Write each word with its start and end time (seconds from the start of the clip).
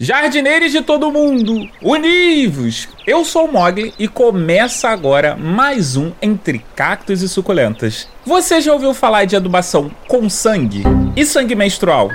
Jardineiros 0.00 0.70
de 0.70 0.80
todo 0.80 1.10
mundo, 1.10 1.68
univos! 1.82 2.88
Eu 3.04 3.24
sou 3.24 3.46
o 3.46 3.52
Mogli 3.52 3.92
e 3.98 4.06
começa 4.06 4.88
agora 4.88 5.34
mais 5.34 5.96
um 5.96 6.12
Entre 6.22 6.64
Cactos 6.76 7.20
e 7.20 7.28
Suculentas. 7.28 8.08
Você 8.24 8.60
já 8.60 8.72
ouviu 8.72 8.94
falar 8.94 9.24
de 9.24 9.34
adubação 9.34 9.90
com 10.06 10.30
sangue? 10.30 10.84
E 11.16 11.26
sangue 11.26 11.56
menstrual? 11.56 12.10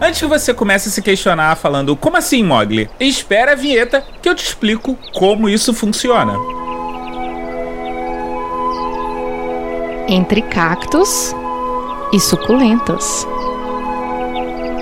Antes 0.00 0.20
que 0.20 0.26
você 0.26 0.54
comece 0.54 0.88
a 0.88 0.92
se 0.92 1.02
questionar 1.02 1.56
falando, 1.56 1.96
como 1.96 2.16
assim, 2.16 2.44
Mogli? 2.44 2.88
Espera 3.00 3.52
a 3.52 3.56
vinheta 3.56 4.04
que 4.22 4.28
eu 4.28 4.34
te 4.36 4.44
explico 4.44 4.96
como 5.12 5.48
isso 5.48 5.74
funciona. 5.74 6.34
Entre 10.06 10.42
cactos 10.42 11.34
e 12.12 12.20
suculentas. 12.20 13.26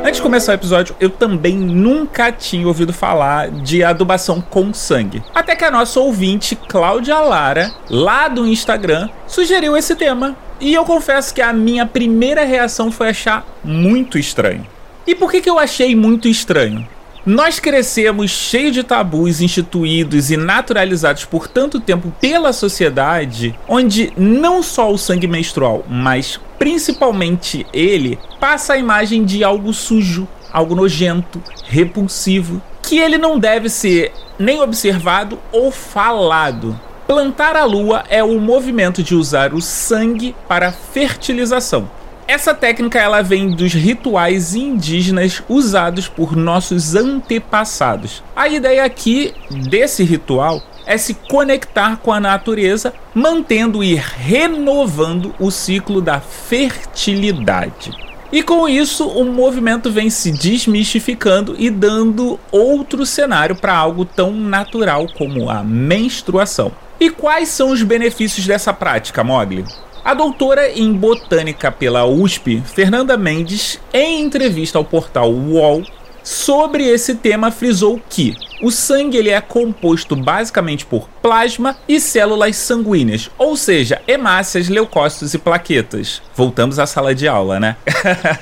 Antes 0.06 0.16
de 0.18 0.22
começar 0.22 0.52
o 0.52 0.54
episódio, 0.56 0.94
eu 1.00 1.08
também 1.08 1.56
nunca 1.56 2.30
tinha 2.30 2.66
ouvido 2.66 2.92
falar 2.92 3.50
de 3.50 3.82
adubação 3.82 4.38
com 4.38 4.70
sangue. 4.74 5.22
Até 5.34 5.56
que 5.56 5.64
a 5.64 5.70
nossa 5.70 5.98
ouvinte, 5.98 6.54
Cláudia 6.54 7.18
Lara, 7.20 7.72
lá 7.88 8.28
do 8.28 8.46
Instagram, 8.46 9.08
sugeriu 9.26 9.74
esse 9.74 9.96
tema. 9.96 10.36
E 10.60 10.74
eu 10.74 10.84
confesso 10.84 11.32
que 11.32 11.40
a 11.40 11.54
minha 11.54 11.86
primeira 11.86 12.44
reação 12.44 12.92
foi 12.92 13.08
achar 13.08 13.46
muito 13.64 14.18
estranho. 14.18 14.66
E 15.06 15.14
por 15.14 15.30
que, 15.30 15.40
que 15.40 15.48
eu 15.48 15.58
achei 15.58 15.96
muito 15.96 16.28
estranho? 16.28 16.86
Nós 17.26 17.58
crescemos 17.58 18.30
cheio 18.30 18.70
de 18.70 18.82
tabus 18.82 19.40
instituídos 19.40 20.30
e 20.30 20.36
naturalizados 20.36 21.24
por 21.24 21.48
tanto 21.48 21.80
tempo 21.80 22.12
pela 22.20 22.52
sociedade, 22.52 23.58
onde 23.66 24.12
não 24.14 24.62
só 24.62 24.92
o 24.92 24.98
sangue 24.98 25.26
menstrual, 25.26 25.86
mas 25.88 26.38
principalmente 26.58 27.66
ele, 27.72 28.18
passa 28.38 28.74
a 28.74 28.78
imagem 28.78 29.24
de 29.24 29.42
algo 29.42 29.72
sujo, 29.72 30.28
algo 30.52 30.74
nojento, 30.74 31.42
repulsivo, 31.64 32.60
que 32.82 32.98
ele 32.98 33.16
não 33.16 33.38
deve 33.38 33.70
ser 33.70 34.12
nem 34.38 34.60
observado 34.60 35.38
ou 35.50 35.70
falado. 35.70 36.78
Plantar 37.06 37.56
a 37.56 37.64
lua 37.64 38.04
é 38.10 38.22
o 38.22 38.38
movimento 38.38 39.02
de 39.02 39.14
usar 39.14 39.54
o 39.54 39.62
sangue 39.62 40.36
para 40.46 40.72
fertilização. 40.72 41.88
Essa 42.26 42.54
técnica 42.54 42.98
ela 42.98 43.22
vem 43.22 43.50
dos 43.50 43.74
rituais 43.74 44.54
indígenas 44.54 45.42
usados 45.46 46.08
por 46.08 46.34
nossos 46.34 46.94
antepassados. 46.94 48.22
A 48.34 48.48
ideia 48.48 48.82
aqui 48.82 49.34
desse 49.68 50.02
ritual 50.02 50.62
é 50.86 50.96
se 50.96 51.14
conectar 51.14 51.98
com 51.98 52.12
a 52.12 52.20
natureza, 52.20 52.94
mantendo 53.14 53.84
e 53.84 53.94
renovando 53.94 55.34
o 55.38 55.50
ciclo 55.50 56.00
da 56.00 56.18
fertilidade. 56.18 57.92
E 58.32 58.42
com 58.42 58.68
isso, 58.68 59.06
o 59.06 59.24
movimento 59.24 59.90
vem 59.90 60.08
se 60.08 60.32
desmistificando 60.32 61.54
e 61.58 61.70
dando 61.70 62.40
outro 62.50 63.04
cenário 63.04 63.54
para 63.54 63.76
algo 63.76 64.04
tão 64.04 64.32
natural 64.32 65.06
como 65.16 65.50
a 65.50 65.62
menstruação. 65.62 66.72
E 66.98 67.10
quais 67.10 67.50
são 67.50 67.70
os 67.70 67.82
benefícios 67.82 68.46
dessa 68.46 68.72
prática, 68.72 69.22
Mogli? 69.22 69.64
A 70.04 70.12
doutora 70.12 70.70
em 70.70 70.92
botânica 70.92 71.72
pela 71.72 72.04
USP, 72.04 72.62
Fernanda 72.66 73.16
Mendes, 73.16 73.80
em 73.90 74.20
entrevista 74.20 74.76
ao 74.76 74.84
portal 74.84 75.32
UOL, 75.32 75.82
sobre 76.22 76.84
esse 76.84 77.14
tema 77.14 77.50
frisou 77.50 77.98
que 78.10 78.36
o 78.62 78.70
sangue 78.70 79.16
ele 79.16 79.30
é 79.30 79.40
composto 79.40 80.14
basicamente 80.14 80.84
por 80.84 81.08
plasma 81.22 81.78
e 81.88 81.98
células 81.98 82.54
sanguíneas, 82.56 83.30
ou 83.38 83.56
seja, 83.56 84.02
hemácias, 84.06 84.68
leucócitos 84.68 85.32
e 85.32 85.38
plaquetas. 85.38 86.20
Voltamos 86.36 86.78
à 86.78 86.84
sala 86.84 87.14
de 87.14 87.26
aula, 87.26 87.58
né? 87.58 87.74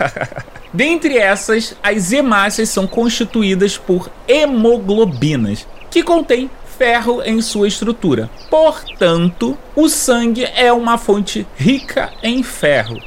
Dentre 0.75 1.17
essas, 1.17 1.77
as 1.81 2.11
hemácias 2.11 2.71
são 2.71 2.89
constituídas 2.89 3.79
por 3.79 4.11
hemoglobinas, 4.27 5.65
que 5.93 6.03
contêm 6.03 6.51
ferro 6.83 7.23
em 7.25 7.41
sua 7.41 7.69
estrutura. 7.69 8.29
Portanto, 8.51 9.57
o 9.77 9.89
sangue 9.89 10.45
é 10.57 10.73
uma 10.73 10.99
fonte 10.99 11.47
rica 11.57 12.11
em 12.25 12.43
ferro. 12.43 13.01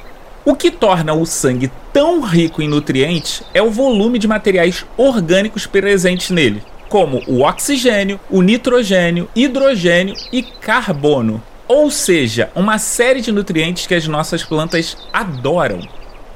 O 0.46 0.56
que 0.56 0.72
torna 0.72 1.14
o 1.14 1.26
sangue 1.26 1.70
tão 1.92 2.22
rico 2.22 2.62
em 2.62 2.70
nutrientes 2.70 3.44
é 3.54 3.62
o 3.62 3.70
volume 3.70 4.18
de 4.18 4.30
materiais 4.30 4.86
orgânicos 4.96 5.68
presentes 5.68 6.30
nele, 6.30 6.64
como 6.88 7.22
o 7.28 7.42
oxigênio, 7.42 8.18
o 8.30 8.42
nitrogênio, 8.42 9.28
hidrogênio 9.36 10.16
e 10.32 10.42
carbono. 10.42 11.44
Ou 11.68 11.92
seja, 11.92 12.50
uma 12.56 12.78
série 12.78 13.20
de 13.20 13.34
nutrientes 13.34 13.86
que 13.86 13.94
as 13.94 14.08
nossas 14.08 14.42
plantas 14.42 14.96
adoram. 15.12 15.82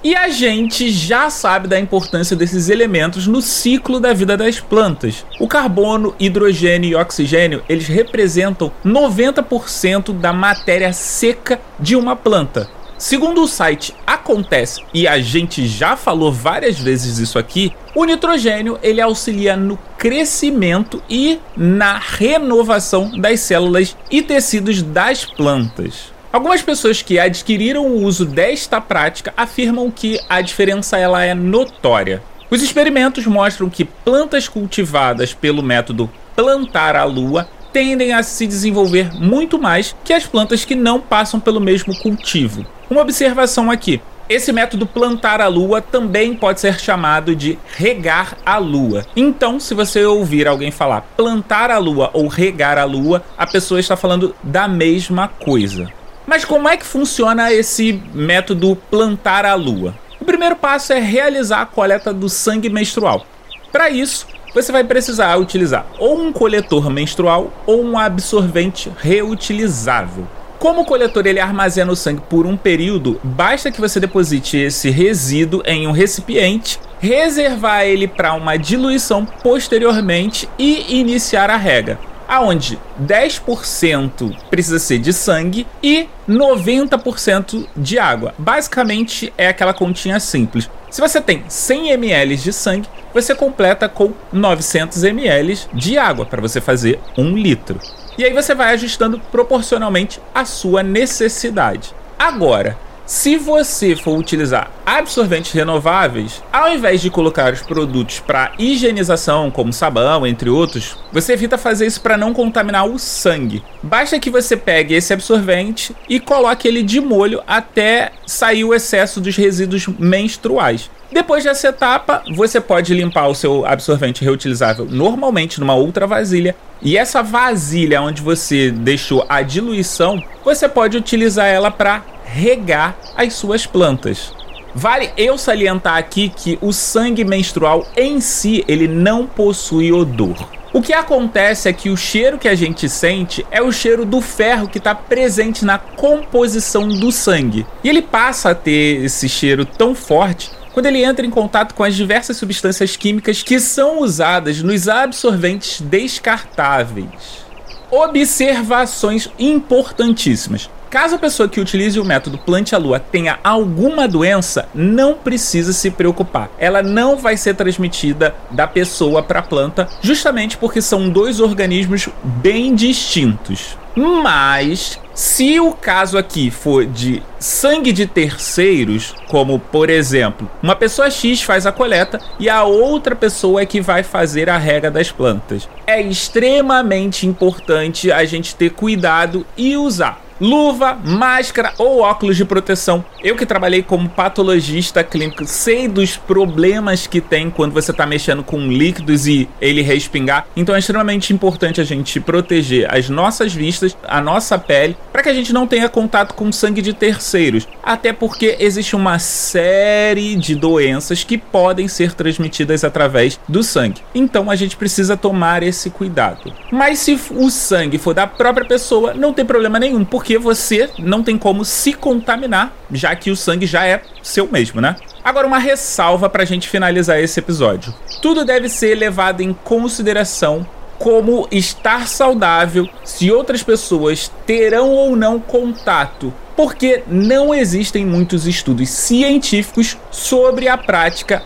E 0.02 0.16
a 0.16 0.30
gente 0.30 0.90
já 0.90 1.30
sabe 1.30 1.68
da 1.68 1.78
importância 1.78 2.34
desses 2.34 2.70
elementos 2.70 3.28
no 3.28 3.42
ciclo 3.42 4.00
da 4.00 4.14
vida 4.14 4.38
das 4.38 4.58
plantas. 4.58 5.26
O 5.42 5.48
carbono, 5.48 6.16
hidrogênio 6.18 6.92
e 6.92 6.96
oxigênio, 6.96 7.62
eles 7.68 7.88
representam 7.88 8.72
90% 8.86 10.14
da 10.14 10.32
matéria 10.32 10.94
seca 10.94 11.60
de 11.78 11.98
uma 11.98 12.16
planta. 12.16 12.70
Segundo 12.98 13.44
o 13.44 13.48
site 13.48 13.94
Acontece, 14.06 14.82
e 14.94 15.08
a 15.08 15.20
gente 15.20 15.66
já 15.68 15.96
falou 15.96 16.32
várias 16.32 16.78
vezes 16.78 17.18
isso 17.18 17.40
aqui, 17.40 17.74
o 17.96 18.06
nitrogênio 18.06 18.78
ele 18.82 19.02
auxilia 19.02 19.56
no 19.56 19.78
crescimento 19.98 21.02
e 21.10 21.40
na 21.56 21.98
renovação 21.98 23.12
das 23.20 23.40
células 23.40 23.96
e 24.12 24.22
tecidos 24.22 24.82
das 24.82 25.26
plantas. 25.26 26.12
Algumas 26.32 26.62
pessoas 26.62 27.02
que 27.02 27.18
adquiriram 27.18 27.88
o 27.88 28.04
uso 28.04 28.24
desta 28.24 28.80
prática 28.80 29.34
afirmam 29.36 29.90
que 29.90 30.20
a 30.30 30.42
diferença 30.42 30.96
ela 30.96 31.24
é 31.24 31.34
notória. 31.34 32.22
Os 32.52 32.62
experimentos 32.62 33.26
mostram 33.26 33.68
que 33.68 33.84
plantas 33.84 34.48
cultivadas 34.48 35.34
pelo 35.34 35.64
método 35.64 36.08
plantar 36.36 36.96
a 36.96 37.04
lua 37.04 37.50
tendem 37.74 38.14
a 38.14 38.22
se 38.22 38.46
desenvolver 38.46 39.12
muito 39.12 39.58
mais 39.58 39.96
que 40.04 40.14
as 40.14 40.28
plantas 40.28 40.64
que 40.64 40.76
não 40.76 41.02
passam 41.02 41.40
pelo 41.40 41.60
mesmo 41.60 41.98
cultivo. 42.00 42.64
Uma 42.92 43.02
observação 43.02 43.72
aqui: 43.72 44.00
esse 44.30 44.52
método 44.52 44.86
plantar 44.86 45.42
a 45.42 45.48
lua 45.48 45.82
também 45.82 46.36
pode 46.36 46.60
ser 46.60 46.80
chamado 46.80 47.36
de 47.36 47.58
regar 47.76 48.38
a 48.46 48.60
lua. 48.60 49.04
Então, 49.16 49.60
se 49.60 49.74
você 49.74 50.06
ouvir 50.06 50.48
alguém 50.48 50.70
falar 50.70 51.02
plantar 51.18 51.72
a 51.72 51.80
lua 51.80 52.12
ou 52.14 52.28
regar 52.28 52.78
a 52.78 52.84
lua, 52.84 53.24
a 53.36 53.48
pessoa 53.48 53.80
está 53.80 53.98
falando 53.98 54.36
da 54.44 54.68
mesma 54.68 55.28
coisa. 55.28 55.92
Mas 56.30 56.46
como 56.46 56.70
é 56.70 56.78
que 56.78 56.86
funciona 56.86 57.52
esse 57.52 58.00
método 58.14 58.76
plantar 58.92 59.48
a 59.48 59.56
lua? 59.56 59.96
O 60.22 60.26
primeiro 60.26 60.56
passo 60.56 60.94
é 60.94 61.00
realizar 61.00 61.62
a 61.62 61.66
coleta 61.66 62.14
do 62.14 62.30
sangue 62.30 62.70
menstrual. 62.70 63.26
Para 63.72 63.90
isso, 63.90 64.28
você 64.54 64.72
vai 64.72 64.84
precisar 64.84 65.36
utilizar 65.38 65.88
ou 65.98 66.22
um 66.22 66.32
coletor 66.32 66.88
menstrual 66.92 67.52
ou 67.66 67.84
um 67.84 67.98
absorvente 67.98 68.92
reutilizável. 69.00 70.28
Como 70.60 70.82
o 70.82 70.86
coletor 70.86 71.26
ele 71.26 71.40
armazena 71.40 71.92
o 71.92 71.96
sangue 71.96 72.22
por 72.30 72.46
um 72.46 72.56
período, 72.56 73.20
basta 73.24 73.72
que 73.72 73.82
você 73.82 74.00
deposite 74.00 74.56
esse 74.56 74.92
resíduo 74.92 75.64
em 75.66 75.88
um 75.88 75.92
recipiente, 75.92 76.80
reservar 77.00 77.86
ele 77.86 78.08
para 78.08 78.36
uma 78.36 78.56
diluição 78.56 79.26
posteriormente 79.26 80.48
e 80.60 81.00
iniciar 81.00 81.50
a 81.50 81.58
rega 81.58 81.98
aonde 82.30 82.80
10% 83.02 84.38
precisa 84.52 84.78
ser 84.78 85.00
de 85.00 85.12
sangue 85.12 85.66
e 85.82 86.08
90% 86.30 87.66
de 87.76 87.98
água. 87.98 88.36
Basicamente 88.38 89.34
é 89.36 89.48
aquela 89.48 89.74
continha 89.74 90.20
simples. 90.20 90.70
Se 90.92 91.02
você 91.02 91.20
tem 91.20 91.44
100 91.48 91.90
ml 91.92 92.38
de 92.38 92.54
sangue, 92.54 92.88
você 93.14 93.34
completa 93.34 93.90
com 93.90 94.14
900 94.32 95.04
ml 95.04 95.60
de 95.74 95.98
água 95.98 96.26
para 96.26 96.42
você 96.42 96.62
fazer 96.62 97.00
um 97.18 97.36
litro. 97.36 97.80
E 98.18 98.24
aí 98.24 98.34
você 98.34 98.54
vai 98.54 98.74
ajustando 98.74 99.20
proporcionalmente 99.32 100.22
a 100.34 100.46
sua 100.46 100.84
necessidade. 100.84 101.94
Agora, 102.18 102.78
se 103.10 103.38
você 103.38 103.96
for 103.96 104.16
utilizar 104.16 104.70
absorventes 104.86 105.52
renováveis, 105.52 106.44
ao 106.54 106.72
invés 106.72 107.02
de 107.02 107.10
colocar 107.10 107.52
os 107.52 107.60
produtos 107.60 108.20
para 108.20 108.52
higienização, 108.60 109.50
como 109.50 109.74
sabão, 109.74 110.28
entre 110.28 110.48
outros, 110.48 110.96
você 111.12 111.34
evita 111.34 111.58
fazer 111.58 111.88
isso 111.88 112.02
para 112.02 112.16
não 112.16 112.36
contaminar 112.36 112.86
o 112.86 113.00
sangue. 113.00 113.64
Basta 113.82 114.20
que 114.20 114.30
você 114.30 114.56
pegue 114.56 114.94
esse 114.94 115.12
absorvente 115.12 115.96
e 116.08 116.20
coloque 116.20 116.68
ele 116.68 116.84
de 116.84 117.02
molho 117.02 117.42
até 117.48 118.12
sair 118.28 118.64
o 118.64 118.76
excesso 118.76 119.20
dos 119.20 119.36
resíduos 119.36 119.88
menstruais. 119.88 120.92
Depois 121.12 121.44
dessa 121.44 121.70
etapa, 121.70 122.22
você 122.36 122.62
pode 122.62 122.94
limpar 122.94 123.28
o 123.28 123.34
seu 123.34 123.66
absorvente 123.66 124.24
reutilizável 124.24 124.86
normalmente 124.86 125.60
numa 125.60 125.74
outra 125.74 126.06
vasilha. 126.06 126.56
E 126.80 126.96
essa 126.96 127.24
vasilha 127.24 128.04
onde 128.04 128.22
você 128.22 128.70
deixou 128.70 129.26
a 129.28 129.42
diluição, 129.42 130.24
você 130.46 130.70
pode 130.70 130.96
utilizar 130.96 131.48
ela 131.48 131.72
para 131.72 132.04
regar 132.32 132.98
as 133.16 133.34
suas 133.34 133.66
plantas. 133.66 134.34
Vale 134.74 135.12
eu 135.18 135.38
salientar 135.38 135.98
aqui 135.98 136.30
que 136.30 136.58
o 136.62 136.72
sangue 136.72 137.24
menstrual 137.24 137.88
em 137.98 138.22
si 138.22 138.64
ele 138.68 138.88
não 138.88 139.26
possui 139.26 139.92
odor. 139.92 140.48
O 140.72 140.82
que 140.82 140.94
acontece 140.94 141.68
é 141.68 141.74
que 141.74 141.90
o 141.90 141.98
cheiro 141.98 142.38
que 142.38 142.48
a 142.48 142.54
gente 142.54 142.88
sente 142.88 143.44
é 143.50 143.60
o 143.60 143.72
cheiro 143.72 144.06
do 144.06 144.22
ferro 144.22 144.70
que 144.70 144.78
está 144.78 144.94
presente 144.94 145.66
na 145.66 145.80
composição 145.80 146.88
do 146.88 147.12
sangue. 147.12 147.66
E 147.84 147.90
ele 147.90 148.04
passa 148.04 148.52
a 148.52 148.56
ter 148.56 149.04
esse 149.04 149.28
cheiro 149.28 149.66
tão 149.66 149.96
forte 149.96 150.52
quando 150.72 150.86
ele 150.86 151.04
entra 151.04 151.26
em 151.26 151.32
contato 151.32 151.74
com 151.74 151.84
as 151.84 151.96
diversas 151.96 152.38
substâncias 152.38 152.96
químicas 152.96 153.42
que 153.42 153.60
são 153.60 154.02
usadas 154.02 154.62
nos 154.62 154.88
absorventes 154.88 155.82
descartáveis. 155.82 157.44
Observações 157.90 159.28
importantíssimas. 159.40 160.70
Caso 160.90 161.16
a 161.16 161.20
pessoa 161.20 161.48
que 161.48 161.60
utilize 161.60 162.00
o 162.00 162.06
método 162.06 162.40
plante 162.40 162.74
a 162.74 162.78
lua 162.80 163.00
tenha 163.00 163.38
alguma 163.44 164.08
doença, 164.08 164.68
não 164.74 165.14
precisa 165.14 165.72
se 165.72 165.92
preocupar. 165.92 166.50
Ela 166.58 166.82
não 166.82 167.16
vai 167.16 167.38
ser 167.38 167.54
transmitida 167.54 168.34
da 168.50 168.66
pessoa 168.66 169.22
para 169.22 169.38
a 169.38 169.44
planta, 169.44 169.88
justamente 170.02 170.58
porque 170.58 170.82
são 170.82 171.08
dois 171.08 171.40
organismos 171.40 172.10
bem 172.24 172.74
distintos. 172.74 173.78
Mas 173.96 175.00
se 175.14 175.60
o 175.60 175.74
caso 175.74 176.18
aqui 176.18 176.50
for 176.50 176.88
de 176.88 177.22
sangue 177.38 177.92
de 177.92 178.08
terceiros, 178.08 179.14
como 179.28 179.60
por 179.60 179.92
exemplo, 179.92 180.50
uma 180.64 180.76
pessoa 180.76 181.12
X 181.12 181.44
faz 181.44 181.68
a 181.68 181.72
coleta 181.72 182.20
e 182.40 182.50
a 182.50 182.64
outra 182.64 183.16
pessoa 183.16 183.62
é 183.62 183.66
que 183.66 183.80
vai 183.80 184.02
fazer 184.02 184.50
a 184.50 184.58
rega 184.58 184.90
das 184.90 185.12
plantas, 185.12 185.70
é 185.86 186.02
extremamente 186.02 187.28
importante 187.28 188.12
a 188.12 188.26
gente 188.26 188.56
ter 188.56 188.72
cuidado 188.72 189.46
e 189.56 189.78
usar 189.78 190.29
luva, 190.40 190.98
máscara 191.04 191.74
ou 191.78 192.00
óculos 192.02 192.38
de 192.38 192.46
proteção. 192.46 193.04
Eu 193.24 193.36
que 193.36 193.46
trabalhei 193.46 193.84
como 193.84 194.10
patologista 194.10 195.04
clínico, 195.04 195.46
sei 195.46 195.88
dos 195.88 196.16
problemas 196.16 197.08
que 197.08 197.20
tem 197.20 197.50
quando 197.50 197.74
você 197.74 197.92
está 197.92 198.06
mexendo 198.06 198.44
com 198.44 198.60
líquidos 198.68 199.28
e 199.28 199.50
ele 199.60 199.82
respingar. 199.82 200.48
Então 200.56 200.76
é 200.76 200.80
extremamente 200.80 201.34
importante 201.34 201.82
a 201.82 201.84
gente 201.84 202.20
proteger 202.20 202.88
as 202.94 203.10
nossas 203.10 203.54
vistas, 203.54 203.96
a 204.08 204.22
nossa 204.22 204.58
pele, 204.58 204.96
para 205.12 205.24
que 205.24 205.30
a 205.30 205.34
gente 205.34 205.54
não 205.54 205.68
tenha 205.68 205.90
contato 205.90 206.34
com 206.34 206.52
sangue 206.52 206.82
de 206.82 206.94
terceiros. 206.94 207.68
Até 207.84 208.14
porque 208.14 208.56
existe 208.60 208.96
uma 208.96 209.20
série 209.20 210.36
de 210.36 210.56
doenças 210.56 211.24
que 211.24 211.38
podem 211.38 211.88
ser 211.88 212.14
transmitidas 212.14 212.84
através 212.84 213.40
do 213.48 213.64
sangue. 213.64 214.02
Então 214.14 214.50
a 214.50 214.56
gente 214.56 214.78
precisa 214.78 215.18
tomar 215.18 215.64
esse 215.64 215.90
cuidado. 215.90 216.54
Mas 216.72 217.00
se 217.00 217.20
o 217.32 217.50
sangue 217.50 217.98
for 217.98 218.14
da 218.14 218.28
própria 218.28 218.66
pessoa, 218.66 219.14
não 219.14 219.34
tem 219.34 219.46
problema 219.46 219.80
nenhum, 219.80 220.06
porque 220.06 220.29
porque 220.30 220.38
você 220.38 220.92
não 221.00 221.24
tem 221.24 221.40
como 221.40 221.66
se 221.66 221.92
contaminar, 221.92 222.72
já 222.92 223.16
que 223.16 223.32
o 223.32 223.36
sangue 223.36 223.66
já 223.66 223.88
é 223.88 224.04
seu 224.22 224.48
mesmo, 224.48 224.80
né? 224.80 224.96
Agora, 225.24 225.48
uma 225.48 225.58
ressalva 225.58 226.30
para 226.30 226.44
a 226.44 226.46
gente 226.46 226.70
finalizar 226.70 227.20
esse 227.20 227.40
episódio: 227.40 227.92
tudo 228.22 228.46
deve 228.46 228.70
ser 228.70 228.94
levado 228.94 229.42
em 229.42 229.52
consideração 229.52 230.68
como 231.00 231.48
estar 231.50 232.08
saudável, 232.08 232.88
se 233.04 233.32
outras 233.32 233.64
pessoas 233.64 234.32
terão 234.46 234.92
ou 234.92 235.16
não 235.16 235.40
contato, 235.40 236.32
porque 236.56 237.04
não 237.08 237.52
existem 237.52 238.06
muitos 238.06 238.46
estudos 238.46 238.90
científicos 238.90 239.98
sobre 240.12 240.68
a 240.68 240.78
prática 240.78 241.42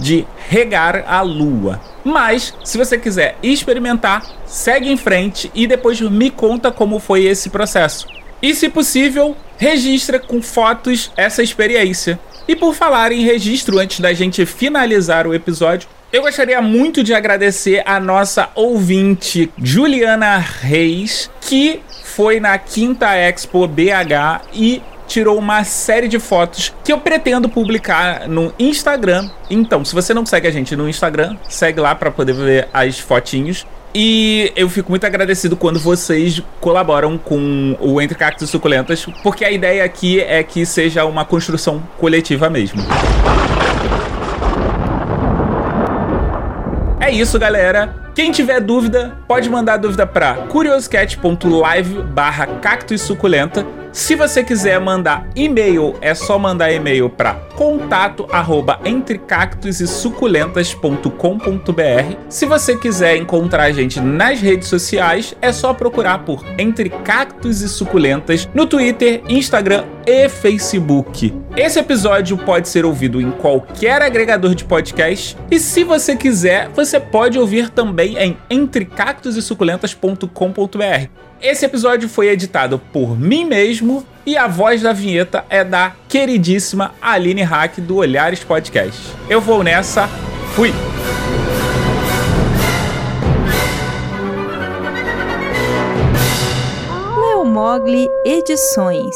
de 0.00 0.26
regar 0.48 1.04
a 1.06 1.20
lua. 1.20 1.80
Mas, 2.02 2.52
se 2.64 2.76
você 2.76 2.98
quiser 2.98 3.36
experimentar, 3.42 4.26
segue 4.44 4.90
em 4.90 4.96
frente 4.96 5.52
e 5.54 5.68
depois 5.68 6.00
me 6.00 6.30
conta 6.30 6.72
como 6.72 6.98
foi 6.98 7.24
esse 7.24 7.48
processo. 7.48 8.13
E, 8.44 8.54
se 8.54 8.68
possível, 8.68 9.34
registra 9.56 10.18
com 10.18 10.42
fotos 10.42 11.10
essa 11.16 11.42
experiência. 11.42 12.20
E 12.46 12.54
por 12.54 12.74
falar 12.74 13.10
em 13.10 13.24
registro, 13.24 13.78
antes 13.78 14.00
da 14.00 14.12
gente 14.12 14.44
finalizar 14.44 15.26
o 15.26 15.32
episódio, 15.32 15.88
eu 16.12 16.20
gostaria 16.20 16.60
muito 16.60 17.02
de 17.02 17.14
agradecer 17.14 17.82
a 17.86 17.98
nossa 17.98 18.50
ouvinte 18.54 19.50
Juliana 19.56 20.36
Reis, 20.36 21.30
que 21.40 21.80
foi 22.04 22.38
na 22.38 22.58
Quinta 22.58 23.14
Expo 23.14 23.66
BH 23.66 24.44
e 24.52 24.82
tirou 25.06 25.38
uma 25.38 25.64
série 25.64 26.06
de 26.06 26.18
fotos 26.18 26.74
que 26.84 26.92
eu 26.92 26.98
pretendo 26.98 27.48
publicar 27.48 28.28
no 28.28 28.52
Instagram. 28.58 29.30
Então, 29.48 29.86
se 29.86 29.94
você 29.94 30.12
não 30.12 30.26
segue 30.26 30.48
a 30.48 30.50
gente 30.50 30.76
no 30.76 30.86
Instagram, 30.86 31.36
segue 31.48 31.80
lá 31.80 31.94
para 31.94 32.10
poder 32.10 32.34
ver 32.34 32.68
as 32.74 32.98
fotinhos. 32.98 33.66
E 33.96 34.52
eu 34.56 34.68
fico 34.68 34.90
muito 34.90 35.06
agradecido 35.06 35.56
quando 35.56 35.78
vocês 35.78 36.42
colaboram 36.60 37.16
com 37.16 37.76
o 37.78 38.02
Entre 38.02 38.18
Cactos 38.18 38.50
Suculentas, 38.50 39.06
porque 39.22 39.44
a 39.44 39.52
ideia 39.52 39.84
aqui 39.84 40.20
é 40.20 40.42
que 40.42 40.66
seja 40.66 41.04
uma 41.04 41.24
construção 41.24 41.80
coletiva 41.96 42.50
mesmo. 42.50 42.82
É 46.98 47.12
isso, 47.12 47.38
galera. 47.38 47.94
Quem 48.16 48.32
tiver 48.32 48.60
dúvida, 48.60 49.16
pode 49.28 49.48
mandar 49.48 49.76
dúvida 49.76 50.04
para 50.06 50.34
curioscat.live 50.48 52.02
barra 52.02 52.46
cacto 52.46 52.94
e 52.94 52.98
suculenta 52.98 53.64
se 53.94 54.16
você 54.16 54.42
quiser 54.42 54.80
mandar 54.80 55.28
e-mail, 55.36 55.94
é 56.00 56.16
só 56.16 56.36
mandar 56.36 56.72
e-mail 56.72 57.08
para 57.08 57.34
contato 57.54 58.26
arroba 58.32 58.80
suculentas.com.br. 59.86 62.16
Se 62.28 62.44
você 62.44 62.76
quiser 62.76 63.16
encontrar 63.16 63.62
a 63.62 63.72
gente 63.72 64.00
nas 64.00 64.40
redes 64.40 64.66
sociais, 64.66 65.36
é 65.40 65.52
só 65.52 65.72
procurar 65.72 66.24
por 66.24 66.44
Entre 66.58 66.90
Cactos 66.90 67.60
e 67.60 67.68
Suculentas 67.68 68.48
no 68.52 68.66
Twitter, 68.66 69.22
Instagram 69.28 69.84
e 70.06 70.28
Facebook. 70.28 71.34
Esse 71.56 71.78
episódio 71.78 72.36
pode 72.36 72.68
ser 72.68 72.84
ouvido 72.84 73.20
em 73.20 73.30
qualquer 73.30 74.02
agregador 74.02 74.54
de 74.54 74.64
podcast 74.64 75.36
e 75.50 75.58
se 75.58 75.84
você 75.84 76.16
quiser, 76.16 76.68
você 76.70 77.00
pode 77.00 77.38
ouvir 77.38 77.70
também 77.70 78.18
em 78.18 78.36
entrecactosesuculentas.com.br. 78.50 81.08
Esse 81.40 81.66
episódio 81.66 82.08
foi 82.08 82.28
editado 82.28 82.78
por 82.92 83.18
mim 83.18 83.44
mesmo 83.44 84.06
e 84.26 84.36
a 84.36 84.46
voz 84.46 84.82
da 84.82 84.92
vinheta 84.92 85.44
é 85.50 85.62
da 85.62 85.92
queridíssima 86.08 86.94
Aline 87.00 87.42
Hack 87.42 87.80
do 87.80 87.96
Olhares 87.96 88.42
Podcast. 88.42 89.00
Eu 89.28 89.40
vou 89.40 89.62
nessa, 89.62 90.08
fui! 90.54 90.72
Leo 97.16 97.44
Mogli 97.44 98.08
Edições 98.24 99.14